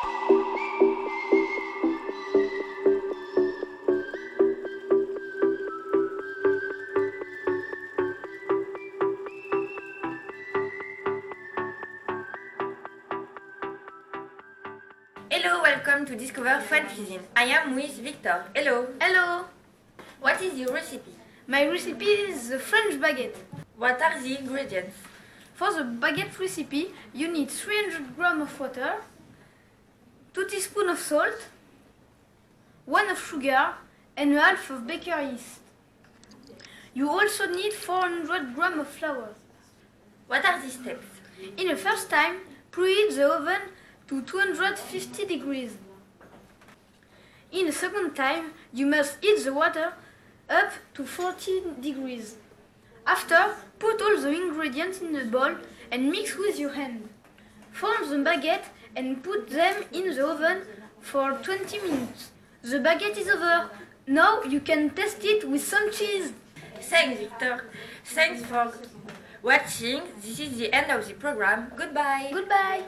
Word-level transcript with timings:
Hello, 0.00 0.10
welcome 15.62 16.06
to 16.06 16.14
Discover 16.14 16.60
French 16.60 16.94
Cuisine. 16.94 17.20
I 17.34 17.44
am 17.46 17.74
with 17.74 17.98
Victor. 17.98 18.44
Hello. 18.54 18.86
Hello! 19.00 19.46
What 20.20 20.40
is 20.40 20.54
your 20.56 20.72
recipe? 20.72 21.10
My 21.48 21.66
recipe 21.66 22.04
is 22.04 22.50
the 22.50 22.60
French 22.60 22.94
baguette. 23.00 23.34
What 23.76 24.00
are 24.00 24.22
the 24.22 24.38
ingredients? 24.38 24.94
For 25.54 25.72
the 25.72 25.82
baguette 25.82 26.38
recipe, 26.38 26.92
you 27.12 27.26
need 27.26 27.50
300 27.50 28.14
grams 28.14 28.42
of 28.42 28.60
water, 28.60 28.98
2 30.38 30.44
teaspoons 30.46 30.90
of 30.92 30.98
salt, 31.00 31.48
1 32.86 33.10
of 33.10 33.18
sugar, 33.18 33.74
and 34.16 34.32
a 34.36 34.40
half 34.40 34.70
of 34.70 34.86
baker 34.86 35.20
yeast. 35.20 35.58
You 36.94 37.10
also 37.10 37.46
need 37.46 37.72
400 37.72 38.54
grams 38.54 38.78
of 38.78 38.86
flour. 38.86 39.30
What 40.28 40.44
are 40.44 40.62
the 40.62 40.70
steps? 40.70 41.06
In 41.56 41.66
the 41.66 41.74
first 41.74 42.08
time, 42.08 42.36
preheat 42.70 43.16
the 43.16 43.26
oven 43.28 43.62
to 44.06 44.22
250 44.22 45.24
degrees. 45.24 45.76
In 47.50 47.66
the 47.66 47.72
second 47.72 48.14
time, 48.14 48.52
you 48.72 48.86
must 48.86 49.18
heat 49.20 49.42
the 49.42 49.52
water 49.52 49.92
up 50.48 50.72
to 50.94 51.04
40 51.04 51.62
degrees. 51.80 52.36
After, 53.04 53.56
put 53.80 54.00
all 54.00 54.16
the 54.20 54.30
ingredients 54.30 55.00
in 55.00 55.16
a 55.16 55.24
bowl 55.24 55.56
and 55.90 56.12
mix 56.12 56.36
with 56.38 56.60
your 56.60 56.74
hand. 56.74 57.08
Form 57.72 58.08
the 58.08 58.18
baguette 58.30 58.66
and 58.96 59.22
put 59.22 59.50
them 59.50 59.84
in 59.92 60.14
the 60.14 60.26
oven 60.26 60.62
for 61.00 61.32
20 61.32 61.78
minutes. 61.80 62.30
The 62.62 62.78
baguette 62.78 63.16
is 63.16 63.28
over. 63.28 63.70
Now 64.06 64.42
you 64.42 64.60
can 64.60 64.90
test 64.90 65.18
it 65.22 65.48
with 65.48 65.62
some 65.62 65.90
cheese. 65.92 66.32
Thanks, 66.80 67.20
Victor. 67.20 67.70
Thanks 68.04 68.44
for 68.44 68.72
watching. 69.42 70.02
This 70.22 70.40
is 70.40 70.58
the 70.58 70.72
end 70.72 70.90
of 70.90 71.06
the 71.06 71.14
program. 71.14 71.72
Goodbye. 71.76 72.30
Goodbye. 72.32 72.82